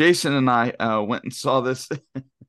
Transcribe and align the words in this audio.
Jason 0.00 0.32
and 0.32 0.48
I 0.48 0.70
uh, 0.80 1.02
went 1.02 1.24
and 1.24 1.34
saw 1.34 1.60
this. 1.60 1.86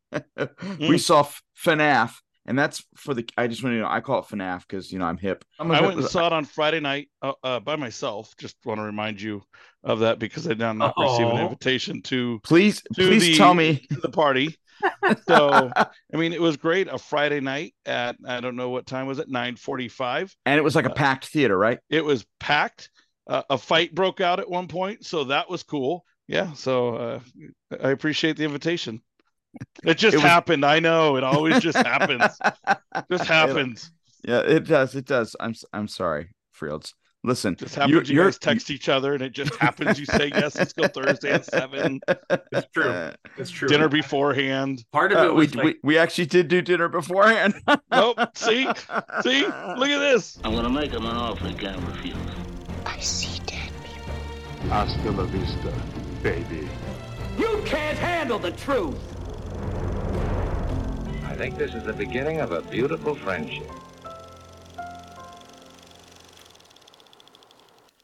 we 0.80 0.98
saw 0.98 1.28
FNAF, 1.62 2.14
and 2.46 2.58
that's 2.58 2.82
for 2.96 3.14
the. 3.14 3.28
I 3.36 3.48
just 3.48 3.62
want 3.62 3.74
to 3.74 3.80
know. 3.80 3.90
I 3.90 4.00
call 4.00 4.20
it 4.20 4.26
FNAF 4.28 4.62
because 4.62 4.90
you 4.90 5.00
know 5.00 5.04
I'm 5.06 5.18
hip. 5.18 5.44
I'm 5.60 5.70
I 5.70 5.76
hip 5.76 5.86
went 5.86 6.00
and 6.00 6.08
saw 6.08 6.28
it 6.28 6.32
on 6.32 6.46
Friday 6.46 6.80
night 6.80 7.10
uh, 7.22 7.34
uh, 7.44 7.60
by 7.60 7.76
myself. 7.76 8.34
Just 8.38 8.56
want 8.64 8.78
to 8.80 8.84
remind 8.84 9.22
you 9.22 9.44
of 9.84 10.00
that 10.00 10.18
because 10.18 10.46
I 10.48 10.54
did 10.54 10.60
not 10.60 10.94
receive 10.98 11.28
an 11.28 11.40
invitation 11.40 12.02
to 12.04 12.40
Please, 12.46 12.82
to 12.94 13.06
please 13.06 13.24
the- 13.24 13.36
tell 13.36 13.54
me. 13.54 13.86
the 13.90 14.08
party. 14.10 14.56
So 15.28 15.72
I 15.76 16.18
mean, 16.18 16.32
it 16.32 16.42
was 16.42 16.56
great. 16.56 16.88
A 16.88 16.98
Friday 16.98 17.42
night 17.42 17.76
at 17.86 18.16
I 18.26 18.40
don't 18.40 18.56
know 18.56 18.70
what 18.70 18.88
time 18.88 19.08
was 19.08 19.20
it, 19.20 19.28
nine 19.30 19.58
forty-five. 19.58 20.34
and 20.46 20.58
it 20.58 20.64
was 20.64 20.76
like 20.76 20.86
a 20.86 20.90
packed 20.90 21.26
theater, 21.26 21.58
right? 21.58 21.80
It 21.90 22.06
was 22.06 22.26
packed. 22.40 22.90
Uh, 23.28 23.44
a 23.50 23.58
fight 23.58 23.94
broke 23.94 24.22
out 24.22 24.40
at 24.40 24.50
one 24.50 24.68
point, 24.68 25.06
so 25.06 25.26
that 25.26 25.50
was 25.50 25.64
cool. 25.64 26.04
Yeah, 26.32 26.54
so 26.54 26.96
uh, 26.96 27.20
I 27.84 27.90
appreciate 27.90 28.38
the 28.38 28.46
invitation. 28.46 29.02
It 29.84 29.98
just 29.98 30.14
It 30.14 30.18
was- 30.20 30.24
happened. 30.24 30.64
I 30.66 30.80
know 30.80 31.18
it 31.18 31.26
always 31.26 31.60
just 31.60 31.78
happens. 31.78 32.24
Just 33.12 33.26
happens. 33.26 33.92
Yeah, 34.24 34.40
it 34.40 34.64
does. 34.66 34.96
It 34.96 35.06
does. 35.06 35.36
I'm 35.42 35.50
s- 35.52 35.66
I'm 35.74 35.88
sorry, 35.90 36.30
Fields. 36.54 36.94
Listen, 37.24 37.56
Just 37.58 37.76
happens. 37.76 38.08
You, 38.10 38.16
you're- 38.16 38.28
guys 38.30 38.38
text 38.40 38.70
each 38.70 38.88
other, 38.88 39.14
and 39.14 39.22
it 39.22 39.34
just 39.34 39.54
happens. 39.56 40.00
You 40.00 40.06
say 40.06 40.32
yes. 40.34 40.56
Let's 40.58 40.72
go 40.74 40.88
Thursday 40.88 41.32
at 41.32 41.46
seven. 41.46 42.00
It's 42.54 42.68
true. 42.74 43.12
It's 43.38 43.50
true. 43.52 43.68
Dinner 43.68 43.90
beforehand. 43.90 44.86
Part 44.94 45.12
of 45.12 45.18
Uh, 45.18 45.28
it 45.30 45.36
we, 45.36 45.48
like, 45.48 45.66
we 45.66 45.76
we 45.84 45.98
actually 45.98 46.28
did 46.28 46.48
do 46.48 46.62
dinner 46.62 46.88
beforehand. 46.88 47.56
Nope. 47.92 48.20
See, 48.36 48.64
see. 49.24 49.42
Look 49.44 49.90
at 49.90 50.00
this. 50.00 50.40
I'm 50.46 50.54
gonna 50.56 50.70
make 50.70 50.92
him 50.92 51.06
an 51.06 51.16
offer 51.18 51.48
he 51.50 51.56
can't 51.56 51.82
refuse. 51.88 52.16
I 52.86 53.00
see 53.00 53.38
dead 53.46 53.70
people. 53.84 54.70
Hasta 54.70 55.12
la 55.12 55.26
vista, 55.26 55.74
baby. 56.22 56.68
You 57.38 57.62
can't 57.66 57.98
handle 57.98 58.40
the 58.40 58.52
truth. 58.52 58.98
I 61.26 61.36
think 61.36 61.58
this 61.58 61.74
is 61.74 61.84
the 61.84 61.94
beginning 61.94 62.40
of 62.40 62.52
a 62.52 62.62
beautiful 62.62 63.16
friendship. 63.16 63.70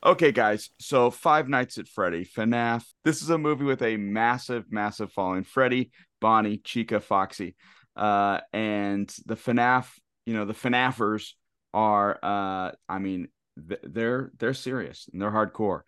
Okay, 0.04 0.32
guys. 0.32 0.70
So 0.80 1.12
Five 1.12 1.50
Nights 1.50 1.78
at 1.78 1.88
Freddy, 1.88 2.24
FNAF. 2.24 2.86
This 3.04 3.22
is 3.22 3.30
a 3.30 3.38
movie 3.38 3.66
with 3.66 3.82
a 3.82 3.98
massive, 3.98 4.66
massive 4.72 5.12
following. 5.12 5.44
Freddy, 5.44 5.92
Bonnie, 6.22 6.58
Chica, 6.58 7.00
Foxy, 7.00 7.56
uh, 7.96 8.40
and 8.54 9.14
the 9.26 9.36
FNAF. 9.36 9.88
You 10.26 10.34
know, 10.34 10.46
the 10.46 10.54
FNAFers 10.54 11.34
are. 11.74 12.18
Uh, 12.24 12.72
I 12.88 13.00
mean, 13.00 13.28
th- 13.68 13.82
they're 13.84 14.32
they're 14.38 14.54
serious 14.54 15.10
and 15.12 15.22
they're 15.22 15.32
hardcore. 15.32 15.82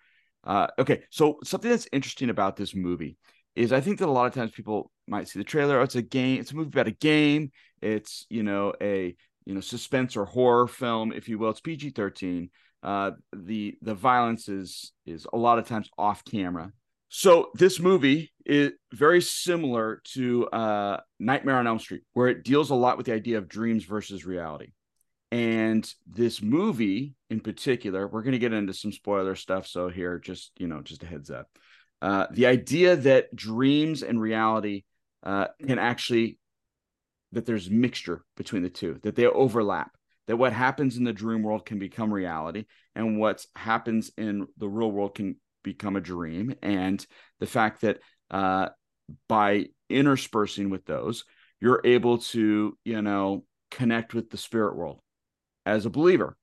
Uh, 0.43 0.67
okay, 0.79 1.03
so 1.09 1.37
something 1.43 1.69
that's 1.69 1.87
interesting 1.91 2.29
about 2.29 2.55
this 2.55 2.73
movie 2.73 3.17
is 3.55 3.73
I 3.73 3.81
think 3.81 3.99
that 3.99 4.07
a 4.07 4.11
lot 4.11 4.27
of 4.27 4.33
times 4.33 4.51
people 4.51 4.91
might 5.07 5.27
see 5.27 5.39
the 5.39 5.45
trailer. 5.45 5.79
Oh, 5.79 5.83
it's 5.83 5.95
a 5.95 6.01
game. 6.01 6.39
It's 6.39 6.51
a 6.51 6.55
movie 6.55 6.69
about 6.69 6.87
a 6.87 6.91
game. 6.91 7.51
It's 7.81 8.25
you 8.29 8.43
know 8.43 8.73
a 8.81 9.15
you 9.45 9.53
know 9.53 9.61
suspense 9.61 10.15
or 10.15 10.25
horror 10.25 10.67
film, 10.67 11.11
if 11.11 11.27
you 11.27 11.37
will. 11.37 11.49
It's 11.49 11.61
PG 11.61 11.91
thirteen 11.91 12.49
uh 12.83 13.11
the 13.33 13.77
the 13.81 13.93
violence 13.93 14.47
is 14.47 14.93
is 15.05 15.27
a 15.33 15.37
lot 15.37 15.59
of 15.59 15.67
times 15.67 15.89
off 15.97 16.23
camera 16.23 16.71
so 17.09 17.49
this 17.55 17.79
movie 17.79 18.31
is 18.45 18.71
very 18.93 19.21
similar 19.21 20.01
to 20.05 20.47
uh 20.47 20.97
nightmare 21.19 21.57
on 21.57 21.67
elm 21.67 21.79
street 21.79 22.03
where 22.13 22.27
it 22.27 22.43
deals 22.43 22.69
a 22.69 22.75
lot 22.75 22.95
with 22.97 23.05
the 23.05 23.13
idea 23.13 23.37
of 23.37 23.49
dreams 23.49 23.83
versus 23.83 24.25
reality 24.25 24.71
and 25.31 25.93
this 26.07 26.41
movie 26.41 27.13
in 27.29 27.39
particular 27.39 28.07
we're 28.07 28.23
going 28.23 28.33
to 28.33 28.39
get 28.39 28.53
into 28.53 28.73
some 28.73 28.91
spoiler 28.91 29.35
stuff 29.35 29.67
so 29.67 29.87
here 29.87 30.17
just 30.17 30.51
you 30.57 30.67
know 30.67 30.81
just 30.81 31.03
a 31.03 31.05
heads 31.05 31.29
up. 31.29 31.47
Uh 32.01 32.27
the 32.31 32.45
idea 32.45 32.95
that 32.95 33.35
dreams 33.35 34.03
and 34.03 34.21
reality 34.21 34.83
uh 35.23 35.47
can 35.65 35.79
actually 35.79 36.37
that 37.31 37.45
there's 37.45 37.69
mixture 37.69 38.23
between 38.37 38.63
the 38.63 38.69
two 38.69 38.99
that 39.03 39.15
they 39.15 39.25
overlap 39.25 39.91
that 40.27 40.37
what 40.37 40.53
happens 40.53 40.95
in 40.95 41.03
the 41.03 41.13
dream 41.13 41.41
world 41.41 41.65
can 41.65 41.79
become 41.79 42.13
reality 42.13 42.65
and 42.95 43.19
what 43.19 43.43
happens 43.55 44.11
in 44.15 44.47
the 44.57 44.69
real 44.69 44.91
world 44.91 45.15
can 45.15 45.35
become 45.63 45.95
a 45.95 46.01
dream. 46.01 46.53
And 46.61 47.03
the 47.39 47.47
fact 47.47 47.81
that 47.81 47.99
uh, 48.29 48.69
by 49.27 49.67
interspersing 49.89 50.69
with 50.69 50.85
those 50.85 51.25
you're 51.59 51.81
able 51.83 52.19
to 52.19 52.77
you 52.85 53.01
know 53.01 53.43
connect 53.71 54.13
with 54.13 54.29
the 54.29 54.37
spirit 54.37 54.75
world 54.75 54.99
as 55.65 55.85
a 55.85 55.89
believer 55.89 56.35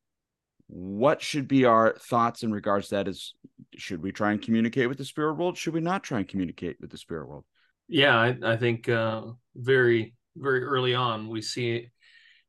what 0.68 1.22
should 1.22 1.46
be 1.46 1.64
our 1.64 1.96
thoughts 1.98 2.42
in 2.42 2.50
regards 2.52 2.88
to 2.88 2.96
that 2.96 3.06
is 3.08 3.34
should 3.76 4.02
we 4.02 4.10
try 4.10 4.32
and 4.32 4.42
communicate 4.42 4.88
with 4.88 4.98
the 4.98 5.04
spirit 5.04 5.34
world 5.34 5.56
should 5.56 5.74
we 5.74 5.80
not 5.80 6.02
try 6.02 6.18
and 6.18 6.28
communicate 6.28 6.76
with 6.80 6.90
the 6.90 6.98
spirit 6.98 7.28
world 7.28 7.44
yeah, 7.88 8.16
I, 8.16 8.36
I 8.42 8.56
think 8.56 8.88
uh, 8.88 9.22
very, 9.54 10.14
very 10.36 10.64
early 10.64 10.94
on 10.94 11.28
we 11.28 11.40
see 11.40 11.88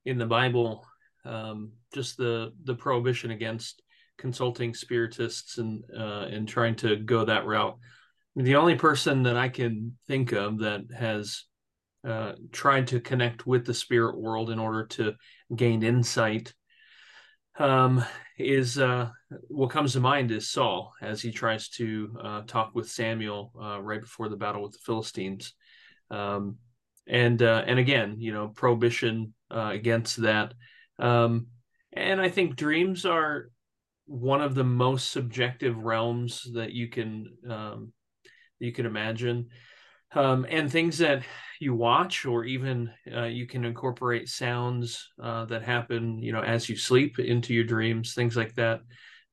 in 0.06 0.18
the 0.18 0.26
Bible 0.26 0.86
um, 1.26 1.74
just 1.94 2.18
the 2.18 2.54
the 2.64 2.76
prohibition 2.76 3.32
against 3.32 3.82
consulting 4.18 4.74
spiritists 4.74 5.58
and 5.58 5.84
uh, 5.96 6.26
and 6.30 6.48
trying 6.48 6.76
to 6.78 6.96
go 6.98 7.26
that 7.26 7.46
route. 7.46 7.78
The 8.36 8.56
only 8.56 8.76
person 8.76 9.24
that 9.24 9.38
I 9.38 9.50
can 9.50 9.98
think 10.08 10.32
of 10.32 10.60
that 10.60 10.86
has 10.96 11.46
uh, 12.08 12.34
tried 12.52 12.88
to 12.88 13.00
connect 13.00 13.46
with 13.46 13.66
the 13.66 13.74
spirit 13.74 14.18
world 14.18 14.50
in 14.50 14.60
order 14.60 14.86
to 14.86 15.14
gain 15.56 15.84
insight 15.84 16.54
um, 17.60 18.04
is 18.38 18.78
uh, 18.78 19.10
what 19.48 19.72
comes 19.72 19.94
to 19.94 20.00
mind 20.00 20.32
is 20.32 20.50
Saul 20.50 20.94
as 21.02 21.22
he 21.22 21.32
tries 21.32 21.70
to 21.70 22.18
uh, 22.24 22.42
talk 22.48 22.72
with 22.74 22.90
Samuel 22.90 23.52
uh, 23.62 23.82
right 23.82 24.02
before 24.02 24.30
the 24.30 24.38
battle 24.38 24.62
with 24.62 24.74
the 24.74 24.80
Philistines. 24.86 25.54
Um, 26.10 26.58
and 27.08 27.42
uh, 27.42 27.64
and 27.66 27.80
again, 27.80 28.16
you 28.20 28.34
know, 28.34 28.50
prohibition 28.50 29.34
against 29.50 30.22
that. 30.22 30.54
Um, 31.00 31.48
and 31.94 32.22
I 32.22 32.30
think 32.30 32.56
dreams 32.56 33.06
are 33.06 33.50
one 34.06 34.42
of 34.42 34.56
the 34.56 34.64
most 34.64 35.12
subjective 35.12 35.78
realms 35.78 36.48
that 36.54 36.72
you 36.74 36.90
can 36.90 37.26
um, 37.50 37.94
you 38.60 38.72
can 38.72 38.86
imagine, 38.86 39.50
um, 40.14 40.46
and 40.50 40.72
things 40.72 40.98
that 41.00 41.24
you 41.60 41.74
watch 41.74 42.26
or 42.26 42.46
even 42.46 42.92
uh, 43.16 43.24
you 43.24 43.48
can 43.48 43.66
incorporate 43.66 44.30
sounds 44.30 45.10
uh, 45.22 45.46
that 45.46 45.64
happen, 45.64 46.22
you 46.22 46.32
know, 46.32 46.42
as 46.42 46.70
you 46.70 46.78
sleep 46.78 47.20
into 47.20 47.54
your 47.54 47.64
dreams, 47.64 48.14
things 48.14 48.38
like 48.38 48.54
that. 48.56 48.82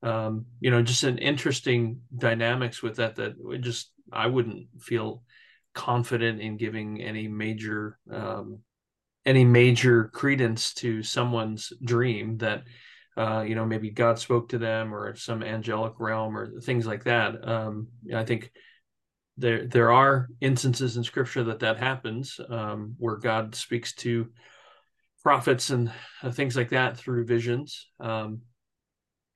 Um, 0.03 0.47
you 0.61 0.71
know, 0.71 0.83
just 0.83 1.05
an 1.05 1.19
interesting 1.19 2.01
dynamics 2.17 2.83
with 2.83 2.97
that. 2.97 3.17
That 3.17 3.35
just 3.61 3.91
I 4.13 4.27
wouldn't 4.27 4.67
feel 4.81 5.23
confident 5.75 6.41
in 6.41 6.57
giving 6.57 7.03
any 7.03 7.29
major 7.29 7.99
um, 8.11 8.59
any 9.25 9.45
major 9.45 10.11
credence 10.13 10.75
to 10.75 11.03
someone's 11.03 11.73
dream 11.83 12.37
that 12.39 12.65
uh, 13.17 13.45
you 13.47 13.55
know 13.55 13.65
maybe 13.65 13.91
God 13.91 14.19
spoke 14.19 14.51
to 14.51 14.59
them 14.59 14.95
or 14.95 15.15
some 15.15 15.43
angelic 15.43 15.95
realm 15.99 16.37
or 16.37 16.61
things 16.61 16.87
like 16.87 17.05
that. 17.05 17.47
Um, 17.47 17.89
I 18.15 18.25
think 18.25 18.51
there 19.37 19.67
there 19.67 19.93
are 19.93 20.29
instances 20.41 20.97
in 20.97 21.05
Scripture 21.05 21.45
that 21.45 21.61
that 21.61 21.79
happens 21.79 22.41
um, 22.49 22.95
where 22.99 23.17
God 23.17 23.55
speaks 23.55 23.93
to 23.97 24.31
prophets 25.23 25.71
and 25.71 25.91
uh, 26.23 26.31
things 26.31 26.57
like 26.57 26.69
that 26.71 26.97
through 26.97 27.27
visions. 27.27 27.89
Um, 27.99 28.43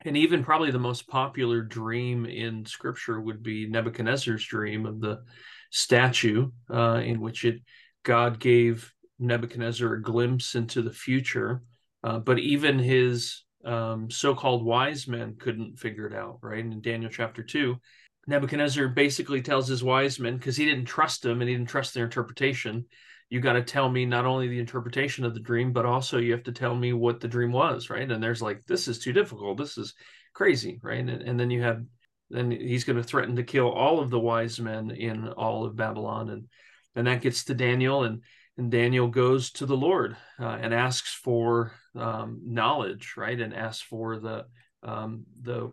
and 0.05 0.17
even 0.17 0.45
probably 0.45 0.71
the 0.71 0.79
most 0.79 1.09
popular 1.09 1.63
dream 1.63 2.25
in 2.27 2.65
Scripture 2.65 3.21
would 3.21 3.43
be 3.43 3.67
Nebuchadnezzar's 3.67 4.45
dream 4.45 4.87
of 4.87 5.01
the 5.01 5.23
statue, 5.71 6.51
uh, 6.73 7.01
in 7.05 7.21
which 7.21 7.45
it 7.45 7.63
God 8.05 8.39
gave 8.39 8.93
Nebuchadnezzar 9.19 9.95
a 9.95 10.03
glimpse 10.03 10.55
into 10.55 10.83
the 10.83 10.93
future, 10.93 11.63
uh, 12.05 12.21
but 12.21 12.39
even 12.39 12.79
his 12.79 13.43
um, 13.65 14.09
so-called 14.11 14.65
wise 14.65 15.09
men 15.09 15.35
couldn't 15.39 15.81
figure 15.81 16.07
it 16.07 16.15
out. 16.15 16.39
Right 16.43 16.61
in 16.61 16.81
Daniel 16.81 17.11
chapter 17.11 17.43
two, 17.43 17.81
Nebuchadnezzar 18.29 18.89
basically 18.89 19.41
tells 19.41 19.67
his 19.67 19.83
wise 19.83 20.21
men 20.21 20.37
because 20.37 20.57
he 20.57 20.67
didn't 20.67 20.85
trust 20.85 21.23
them 21.23 21.41
and 21.41 21.49
he 21.49 21.57
didn't 21.57 21.71
trust 21.71 21.95
their 21.95 22.05
interpretation. 22.05 22.85
You 23.31 23.41
got 23.41 23.55
to 23.55 23.63
tell 23.63 23.89
me 23.89 24.05
not 24.05 24.27
only 24.27 24.49
the 24.49 24.59
interpretation 24.59 25.25
of 25.25 25.33
the 25.33 25.41
dream, 25.41 25.73
but 25.73 25.87
also 25.87 26.19
you 26.19 26.33
have 26.33 26.43
to 26.45 26.53
tell 26.53 26.75
me 26.75 26.93
what 26.93 27.21
the 27.21 27.29
dream 27.29 27.53
was, 27.53 27.89
right? 27.89 28.11
And 28.11 28.23
there's 28.23 28.43
like, 28.43 28.65
this 28.67 28.87
is 28.87 28.99
too 28.99 29.15
difficult. 29.15 29.57
This 29.57 29.79
is 29.79 29.95
crazy, 30.35 30.79
right? 30.83 30.99
And, 30.99 31.11
and 31.23 31.41
then 31.41 31.51
you 31.51 31.63
have, 31.63 31.83
then 32.29 32.51
he's 32.51 32.85
going 32.85 32.97
to 32.97 33.03
threaten 33.03 33.37
to 33.37 33.43
kill 33.43 33.71
all 33.71 33.99
of 33.99 34.11
the 34.11 34.21
wise 34.21 34.61
men 34.61 34.91
in 34.91 35.29
all 35.29 35.65
of 35.65 35.77
Babylon, 35.77 36.29
and 36.29 36.49
and 36.95 37.07
that 37.07 37.23
gets 37.23 37.45
to 37.45 37.55
Daniel, 37.55 38.05
and 38.05 38.23
and 38.59 38.71
Daniel 38.71 39.09
goes 39.09 39.53
to 39.53 39.65
the 39.65 39.77
Lord 39.77 40.17
uh, 40.39 40.59
and 40.61 40.75
asks 40.75 41.15
for 41.15 41.73
um, 41.95 42.41
knowledge, 42.45 43.15
right? 43.17 43.41
And 43.41 43.55
asks 43.55 43.83
for 43.83 44.19
the 44.19 44.45
um, 44.83 45.25
the 45.41 45.73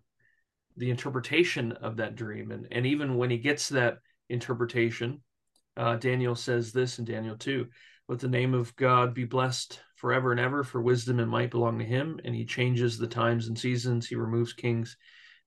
the 0.78 0.90
interpretation 0.90 1.72
of 1.74 1.98
that 1.98 2.16
dream, 2.16 2.52
and 2.52 2.68
and 2.72 2.86
even 2.86 3.18
when 3.18 3.30
he 3.30 3.38
gets 3.38 3.70
that 3.70 4.00
interpretation, 4.30 5.22
uh, 5.78 5.96
Daniel 5.96 6.36
says 6.36 6.72
this 6.72 7.00
in 7.00 7.06
Daniel 7.06 7.38
two: 7.38 7.68
"Let 8.08 8.20
the 8.20 8.28
name 8.28 8.54
of 8.54 8.76
God 8.76 9.14
be 9.14 9.26
blessed 9.26 9.80
forever 9.96 10.32
and 10.32 10.40
ever, 10.40 10.64
for 10.64 10.82
wisdom 10.82 11.20
and 11.20 11.30
might 11.30 11.52
belong 11.52 11.80
to 11.80 11.86
Him, 11.86 12.20
and 12.24 12.36
He 12.36 12.46
changes 12.46 12.98
the 12.98 13.08
times 13.08 13.48
and 13.48 13.58
seasons. 13.58 14.08
He 14.08 14.16
removes 14.16 14.54
kings." 14.54 14.98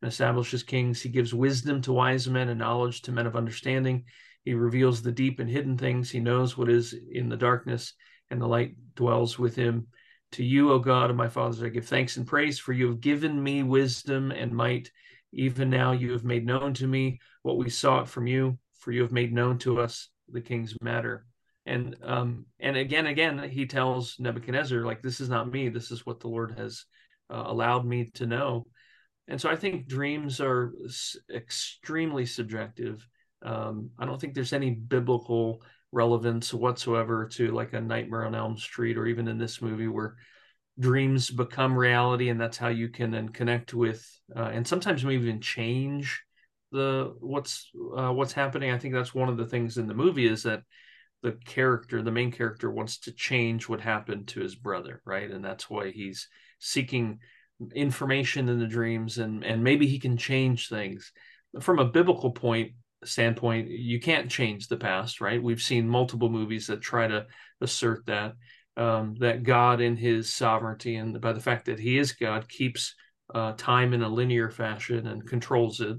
And 0.01 0.09
establishes 0.09 0.63
kings. 0.63 1.03
He 1.03 1.09
gives 1.09 1.35
wisdom 1.35 1.83
to 1.83 1.93
wise 1.93 2.29
men 2.29 2.49
and 2.49 2.61
knowledge 2.61 3.03
to 3.03 3.13
men 3.13 3.27
of 3.27 3.35
understanding. 3.35 4.05
He 4.45 4.55
reveals 4.55 5.03
the 5.03 5.11
deep 5.11 5.41
and 5.41 5.51
hidden 5.51 5.77
things. 5.77 6.09
He 6.09 6.21
knows 6.21 6.57
what 6.57 6.71
is 6.71 6.95
in 7.13 7.29
the 7.29 7.37
darkness, 7.37 7.95
and 8.31 8.41
the 8.41 8.47
light 8.47 8.77
dwells 8.95 9.41
with 9.41 9.57
him. 9.57 9.89
To 10.33 10.45
you, 10.45 10.71
O 10.71 10.79
God 10.79 11.11
of 11.11 11.17
my 11.17 11.29
fathers, 11.29 11.63
I 11.63 11.69
give 11.69 11.87
thanks 11.87 12.17
and 12.17 12.27
praise, 12.27 12.61
for 12.61 12.73
you 12.73 12.87
have 12.89 13.01
given 13.01 13.43
me 13.43 13.65
wisdom 13.65 14.31
and 14.31 14.53
might. 14.53 14.91
Even 15.33 15.71
now 15.71 15.93
you 15.93 16.13
have 16.13 16.25
made 16.25 16.47
known 16.47 16.75
to 16.75 16.87
me 16.87 17.21
what 17.43 17.59
we 17.59 17.71
sought 17.71 18.09
from 18.09 18.27
you, 18.27 18.59
for 18.79 18.93
you 18.93 19.03
have 19.03 19.13
made 19.13 19.33
known 19.33 19.59
to 19.59 19.81
us 19.81 20.09
the 20.29 20.41
king's 20.41 20.75
matter. 20.81 21.27
And 21.67 21.97
um, 22.03 22.47
and 22.59 22.77
again, 22.77 23.07
again, 23.07 23.39
he 23.51 23.67
tells 23.67 24.17
Nebuchadnezzar, 24.19 24.85
like, 24.85 25.03
this 25.03 25.21
is 25.21 25.29
not 25.29 25.53
me. 25.53 25.69
This 25.69 25.91
is 25.91 26.07
what 26.07 26.21
the 26.21 26.29
Lord 26.29 26.59
has 26.59 26.85
uh, 27.31 27.45
allowed 27.47 27.85
me 27.85 28.11
to 28.15 28.27
know. 28.27 28.67
And 29.29 29.39
so 29.39 29.51
I 29.51 29.57
think 29.57 29.87
dreams 29.87 30.41
are 30.41 30.73
s- 30.87 31.17
extremely 31.33 32.25
subjective. 32.25 33.07
Um, 33.43 33.91
I 33.99 34.07
don't 34.07 34.19
think 34.19 34.33
there's 34.33 34.55
any 34.55 34.71
biblical 34.71 35.63
relevance 35.93 36.55
whatsoever 36.55 37.29
to 37.33 37.53
like 37.53 37.75
a 37.75 37.81
Nightmare 37.81 38.25
on 38.25 38.35
Elm 38.35 38.57
Street 38.57 38.97
or 38.97 39.07
even 39.07 39.29
in 39.29 39.39
this 39.39 39.61
movie 39.61 39.89
where 39.89 40.17
dreams 40.79 41.31
become 41.31 41.77
reality 41.77 42.29
and 42.29 42.41
that's 42.41 42.57
how 42.57 42.69
you 42.69 42.89
can 42.89 43.11
then 43.11 43.29
connect 43.29 43.75
with 43.75 44.09
uh, 44.37 44.51
and 44.53 44.67
sometimes 44.67 45.05
maybe 45.05 45.23
even 45.23 45.41
change 45.41 46.23
the 46.71 47.15
what's 47.21 47.71
uh, 47.97 48.13
what's 48.13 48.33
happening. 48.33 48.71
I 48.71 48.79
think 48.79 48.95
that's 48.95 49.15
one 49.15 49.29
of 49.29 49.37
the 49.37 49.47
things 49.47 49.79
in 49.79 49.87
the 49.87 49.95
movie 49.95 50.27
is 50.27 50.43
that 50.43 50.63
the 51.23 51.33
character, 51.45 52.03
the 52.03 52.13
main 52.13 52.31
character, 52.31 52.71
wants 52.71 52.99
to 53.01 53.13
change 53.13 53.69
what 53.69 53.81
happened 53.81 54.29
to 54.29 54.41
his 54.41 54.55
brother, 54.55 55.03
right? 55.05 55.31
And 55.31 55.45
that's 55.45 55.69
why 55.69 55.91
he's 55.91 56.29
seeking 56.59 57.19
information 57.75 58.49
in 58.49 58.59
the 58.59 58.67
dreams, 58.67 59.19
and 59.19 59.45
and 59.45 59.65
maybe 59.65 59.87
he 59.87 59.99
can 59.99 60.17
change 60.17 60.69
things. 60.69 61.13
From 61.61 61.79
a 61.79 61.85
biblical 61.85 62.31
point 62.31 62.73
standpoint, 63.05 63.69
you 63.69 64.01
can't 64.01 64.31
change 64.31 64.69
the 64.69 64.77
past, 64.77 65.21
right? 65.21 65.43
We've 65.43 65.63
seen 65.63 65.89
multiple 65.89 66.29
movies 66.29 66.67
that 66.67 66.81
try 66.81 67.07
to 67.07 67.27
assert 67.61 68.07
that 68.07 68.35
um, 68.79 69.17
that 69.19 69.43
God, 69.43 69.81
in 69.81 69.97
His 69.97 70.33
sovereignty 70.33 70.97
and 70.97 71.21
by 71.21 71.33
the 71.33 71.41
fact 71.41 71.67
that 71.67 71.81
He 71.81 71.99
is 71.99 72.13
God, 72.13 72.49
keeps 72.49 72.95
uh, 73.35 73.53
time 73.57 73.93
in 73.93 74.03
a 74.03 74.09
linear 74.09 74.51
fashion 74.51 75.07
and 75.07 75.27
controls 75.27 75.81
it. 75.81 75.99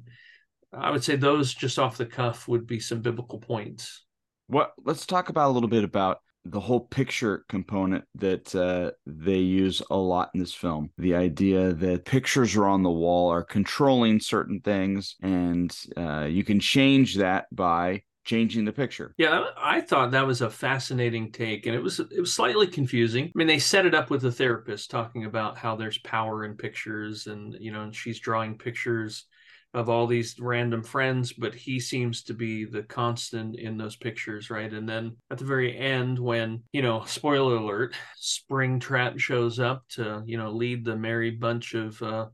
I 0.73 0.91
would 0.91 1.03
say 1.03 1.15
those 1.15 1.53
just 1.53 1.77
off 1.77 1.97
the 1.97 2.05
cuff 2.05 2.47
would 2.47 2.65
be 2.65 2.79
some 2.79 3.01
biblical 3.01 3.39
points. 3.39 4.05
What? 4.47 4.73
Let's 4.83 5.05
talk 5.05 5.29
about 5.29 5.49
a 5.49 5.53
little 5.53 5.69
bit 5.69 5.83
about 5.83 6.19
the 6.45 6.59
whole 6.59 6.79
picture 6.79 7.43
component 7.49 8.05
that 8.15 8.55
uh, 8.55 8.91
they 9.05 9.37
use 9.37 9.81
a 9.91 9.97
lot 9.97 10.29
in 10.33 10.39
this 10.39 10.53
film. 10.53 10.89
The 10.97 11.15
idea 11.15 11.73
that 11.73 12.05
pictures 12.05 12.55
are 12.55 12.65
on 12.65 12.81
the 12.81 12.89
wall 12.89 13.29
are 13.29 13.43
controlling 13.43 14.19
certain 14.19 14.61
things, 14.61 15.15
and 15.21 15.75
uh, 15.97 16.27
you 16.29 16.43
can 16.43 16.59
change 16.59 17.15
that 17.15 17.45
by 17.51 18.03
changing 18.29 18.63
the 18.63 18.71
picture. 18.71 19.15
Yeah, 19.17 19.45
I 19.57 19.81
thought 19.81 20.11
that 20.11 20.27
was 20.27 20.41
a 20.41 20.51
fascinating 20.51 21.31
take, 21.31 21.65
and 21.65 21.75
it 21.75 21.81
was 21.81 21.99
it 21.99 22.19
was 22.19 22.33
slightly 22.33 22.67
confusing. 22.67 23.25
I 23.25 23.31
mean, 23.33 23.47
they 23.47 23.57
set 23.57 23.87
it 23.87 23.95
up 23.95 24.11
with 24.11 24.21
the 24.21 24.31
therapist 24.31 24.91
talking 24.91 25.25
about 25.25 25.57
how 25.57 25.75
there's 25.75 25.97
power 25.97 26.45
in 26.45 26.55
pictures, 26.55 27.25
and 27.25 27.55
you 27.59 27.71
know, 27.71 27.81
and 27.81 27.95
she's 27.95 28.19
drawing 28.19 28.59
pictures 28.59 29.25
of 29.73 29.89
all 29.89 30.07
these 30.07 30.35
random 30.39 30.83
friends, 30.83 31.33
but 31.33 31.53
he 31.53 31.79
seems 31.79 32.23
to 32.23 32.33
be 32.33 32.65
the 32.65 32.83
constant 32.83 33.55
in 33.55 33.77
those 33.77 33.95
pictures, 33.95 34.49
right? 34.49 34.71
And 34.71 34.87
then 34.87 35.17
at 35.29 35.37
the 35.37 35.45
very 35.45 35.77
end, 35.77 36.17
when, 36.17 36.63
you 36.71 36.81
know, 36.81 37.03
spoiler 37.05 37.55
alert, 37.55 37.93
Springtrap 38.19 39.19
shows 39.19 39.59
up 39.59 39.83
to, 39.89 40.23
you 40.25 40.37
know, 40.37 40.49
lead 40.49 40.85
the 40.85 40.95
merry 40.95 41.29
bunch 41.29 41.75
of 41.75 42.01
uh, 42.01 42.29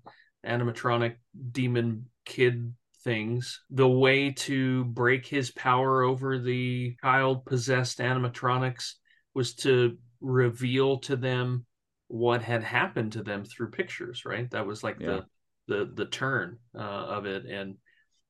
animatronic 0.46 1.16
demon 1.52 2.06
kid 2.24 2.74
things, 3.06 3.62
the 3.70 3.88
way 3.88 4.32
to 4.32 4.84
break 4.86 5.26
his 5.26 5.52
power 5.52 6.02
over 6.02 6.38
the 6.40 6.96
child 7.02 7.46
possessed 7.46 8.00
animatronics 8.00 8.96
was 9.34 9.54
to 9.54 9.98
reveal 10.20 10.98
to 10.98 11.16
them 11.16 11.66
what 12.08 12.42
had 12.42 12.64
happened 12.64 13.14
to 13.14 13.24
them 13.24 13.46
through 13.46 13.70
pictures, 13.70 14.26
right? 14.26 14.50
That 14.52 14.66
was 14.66 14.84
like 14.84 14.98
yeah. 15.00 15.08
the 15.08 15.26
the 15.68 15.92
the 15.94 16.06
turn 16.06 16.58
uh, 16.76 16.82
of 16.82 17.26
it, 17.26 17.46
and 17.46 17.76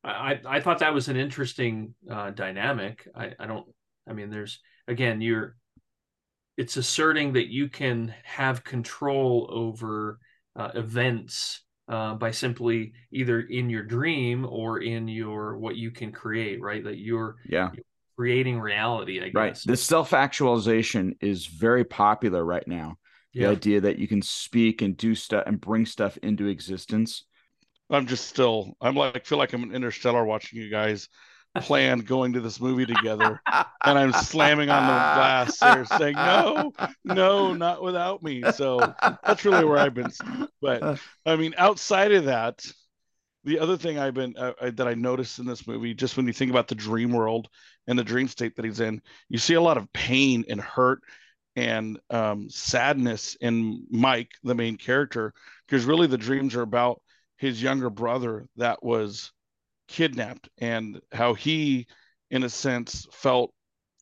I 0.03 0.39
I 0.45 0.59
thought 0.59 0.79
that 0.79 0.93
was 0.93 1.07
an 1.07 1.17
interesting 1.17 1.95
uh, 2.11 2.31
dynamic. 2.31 3.07
I 3.15 3.31
I 3.39 3.47
don't. 3.47 3.65
I 4.07 4.13
mean, 4.13 4.29
there's 4.29 4.59
again, 4.87 5.21
you're. 5.21 5.55
It's 6.57 6.77
asserting 6.77 7.33
that 7.33 7.51
you 7.51 7.67
can 7.67 8.13
have 8.23 8.63
control 8.63 9.49
over 9.51 10.19
uh, 10.55 10.71
events 10.73 11.64
uh, 11.87 12.15
by 12.15 12.31
simply 12.31 12.93
either 13.11 13.41
in 13.41 13.69
your 13.69 13.83
dream 13.83 14.45
or 14.49 14.79
in 14.79 15.07
your 15.07 15.57
what 15.57 15.75
you 15.75 15.91
can 15.91 16.11
create, 16.11 16.61
right? 16.61 16.83
That 16.83 16.97
you're 16.97 17.35
yeah 17.45 17.71
you're 17.73 17.85
creating 18.15 18.59
reality. 18.59 19.21
I 19.21 19.25
guess 19.25 19.35
right. 19.35 19.59
This 19.65 19.83
self 19.83 20.13
actualization 20.13 21.15
is 21.21 21.45
very 21.45 21.83
popular 21.83 22.43
right 22.43 22.67
now 22.67 22.97
the 23.35 23.41
yeah. 23.41 23.49
idea 23.49 23.81
that 23.81 23.99
you 23.99 24.07
can 24.07 24.21
speak 24.21 24.81
and 24.81 24.95
do 24.95 25.13
stuff 25.13 25.43
and 25.45 25.59
bring 25.59 25.85
stuff 25.85 26.17
into 26.23 26.47
existence 26.47 27.25
i'm 27.89 28.07
just 28.07 28.27
still 28.27 28.75
i'm 28.81 28.95
like 28.95 29.25
feel 29.25 29.37
like 29.37 29.53
i'm 29.53 29.63
an 29.63 29.75
interstellar 29.75 30.23
watching 30.23 30.59
you 30.59 30.71
guys 30.71 31.09
plan 31.61 31.99
going 31.99 32.33
to 32.33 32.41
this 32.41 32.59
movie 32.59 32.85
together 32.85 33.41
and 33.83 33.99
i'm 33.99 34.11
slamming 34.11 34.69
on 34.69 34.83
the 34.83 35.15
glass 35.15 35.57
there 35.59 35.85
saying 35.85 36.15
no 36.15 36.71
no 37.03 37.53
not 37.53 37.81
without 37.81 38.21
me. 38.23 38.43
So 38.53 38.93
that's 39.23 39.45
really 39.45 39.65
where 39.65 39.77
i've 39.77 39.93
been. 39.93 40.11
But 40.61 40.99
i 41.25 41.35
mean 41.35 41.53
outside 41.57 42.11
of 42.11 42.25
that 42.25 42.65
the 43.43 43.59
other 43.59 43.77
thing 43.77 43.99
i've 43.99 44.13
been 44.13 44.35
uh, 44.37 44.53
that 44.73 44.87
i 44.87 44.93
noticed 44.93 45.39
in 45.39 45.45
this 45.45 45.67
movie 45.67 45.93
just 45.93 46.17
when 46.17 46.27
you 46.27 46.33
think 46.33 46.51
about 46.51 46.67
the 46.67 46.75
dream 46.75 47.11
world 47.11 47.47
and 47.87 47.97
the 47.97 48.03
dream 48.03 48.27
state 48.27 48.55
that 48.55 48.65
he's 48.65 48.79
in 48.79 49.01
you 49.29 49.37
see 49.37 49.53
a 49.53 49.61
lot 49.61 49.77
of 49.77 49.91
pain 49.93 50.43
and 50.49 50.59
hurt 50.59 51.01
and 51.55 51.99
um, 52.09 52.49
sadness 52.49 53.35
in 53.39 53.85
Mike, 53.89 54.31
the 54.43 54.55
main 54.55 54.77
character, 54.77 55.33
because 55.67 55.85
really 55.85 56.07
the 56.07 56.17
dreams 56.17 56.55
are 56.55 56.61
about 56.61 57.01
his 57.37 57.61
younger 57.61 57.89
brother 57.89 58.47
that 58.57 58.83
was 58.83 59.31
kidnapped 59.87 60.49
and 60.57 60.99
how 61.11 61.33
he, 61.33 61.87
in 62.31 62.43
a 62.43 62.49
sense, 62.49 63.07
felt 63.11 63.53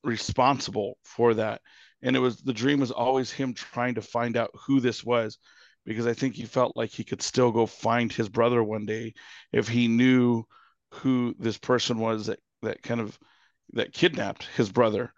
responsible 0.04 0.98
for 1.04 1.34
that. 1.36 1.62
And 2.02 2.16
it 2.16 2.20
was 2.20 2.38
the 2.38 2.54
dream 2.54 2.80
was 2.80 2.92
always 2.92 3.32
him 3.32 3.54
trying 3.54 3.96
to 3.96 4.02
find 4.02 4.36
out 4.38 4.52
who 4.68 4.80
this 4.80 5.04
was 5.04 5.38
because 5.86 6.08
I 6.08 6.14
think 6.14 6.36
he 6.36 6.46
felt 6.46 6.76
like 6.76 6.92
he 6.92 7.04
could 7.04 7.22
still 7.22 7.52
go 7.52 7.66
find 7.66 8.12
his 8.12 8.30
brother 8.30 8.64
one 8.64 8.86
day 8.86 9.14
if 9.52 9.68
he 9.68 9.88
knew 9.88 10.44
who 10.92 11.36
this 11.40 11.58
person 11.58 12.00
was 12.00 12.28
that, 12.28 12.40
that 12.62 12.82
kind 12.84 13.02
of 13.02 13.18
that 13.74 13.94
kidnapped 13.94 14.48
his 14.56 14.70
brother 14.70 15.14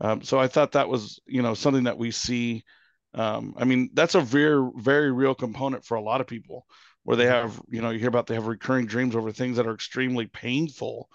um, 0.00 0.22
so 0.22 0.38
I 0.38 0.48
thought 0.48 0.72
that 0.72 0.88
was, 0.88 1.20
you 1.26 1.42
know, 1.42 1.54
something 1.54 1.84
that 1.84 1.98
we 1.98 2.10
see. 2.10 2.64
Um, 3.12 3.54
I 3.56 3.64
mean, 3.64 3.90
that's 3.92 4.14
a 4.14 4.20
very, 4.20 4.70
very 4.76 5.12
real 5.12 5.34
component 5.34 5.84
for 5.84 5.96
a 5.96 6.02
lot 6.02 6.20
of 6.20 6.26
people 6.26 6.66
where 7.04 7.16
they 7.16 7.26
have, 7.26 7.60
you 7.68 7.80
know, 7.80 7.90
you 7.90 7.98
hear 7.98 8.08
about 8.08 8.26
they 8.26 8.34
have 8.34 8.46
recurring 8.46 8.86
dreams 8.86 9.16
over 9.16 9.32
things 9.32 9.56
that 9.56 9.66
are 9.66 9.74
extremely 9.74 10.26
painful. 10.26 11.08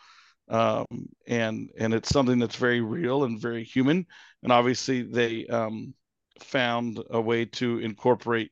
Um, 0.48 0.86
and, 1.27 1.70
and 1.77 1.94
it's 1.94 2.10
something 2.10 2.39
that's 2.39 2.56
very 2.56 2.82
real 2.82 3.24
and 3.24 3.39
very 3.39 3.63
human. 3.63 4.06
And 4.44 4.51
obviously 4.51 5.04
they 5.04 5.48
um, 5.48 5.94
found 6.39 7.01
a 7.10 7.22
way 7.22 7.46
to 7.46 7.80
incorporate 7.80 8.51